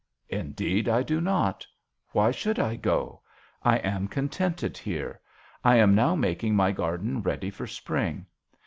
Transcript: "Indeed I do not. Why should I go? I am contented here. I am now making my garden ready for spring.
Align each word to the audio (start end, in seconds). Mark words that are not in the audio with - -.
"Indeed 0.29 0.89
I 0.89 1.03
do 1.03 1.21
not. 1.21 1.63
Why 2.11 2.31
should 2.31 2.57
I 2.57 2.75
go? 2.75 3.21
I 3.61 3.77
am 3.77 4.07
contented 4.07 4.75
here. 4.75 5.21
I 5.63 5.75
am 5.75 5.93
now 5.93 6.15
making 6.15 6.55
my 6.55 6.71
garden 6.71 7.21
ready 7.21 7.51
for 7.51 7.67
spring. 7.67 8.25